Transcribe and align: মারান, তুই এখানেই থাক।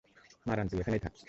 মারান, 0.45 0.67
তুই 0.67 0.79
এখানেই 0.79 1.01
থাক। 1.01 1.13